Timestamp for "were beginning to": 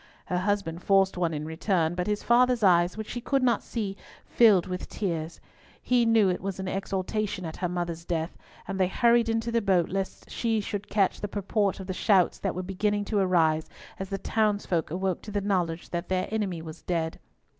12.55-13.19